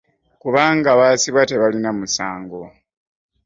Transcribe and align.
Kubanga 0.41 0.89
baasibwa 0.99 1.41
tebalina 1.49 1.89
musango 1.99 2.59